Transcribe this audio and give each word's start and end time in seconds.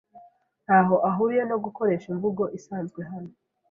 ntaho 0.65 0.95
ahuriye 1.09 1.43
no 1.49 1.57
gukoresha 1.65 2.05
imvugo 2.13 2.43
isanzwe 2.57 2.99
Hano 3.09 3.31